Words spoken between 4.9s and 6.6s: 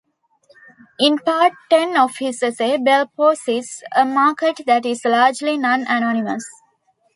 largely non-anonymous.